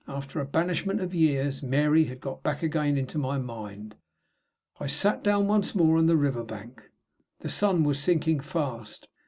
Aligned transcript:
After 0.07 0.41
a 0.41 0.45
banishment 0.47 0.99
of 0.99 1.13
years, 1.13 1.61
Mary 1.61 2.05
had 2.05 2.19
got 2.21 2.41
back 2.41 2.63
again 2.63 2.97
into 2.97 3.19
my 3.19 3.37
mind. 3.37 3.93
I 4.79 4.87
sat 4.87 5.23
down 5.23 5.45
once 5.47 5.75
more 5.75 5.95
on 5.95 6.07
the 6.07 6.17
river 6.17 6.43
bank. 6.43 6.81
The 7.41 7.51
sun 7.51 7.83
was 7.83 7.99
sinking 7.99 8.39
fast. 8.39 9.05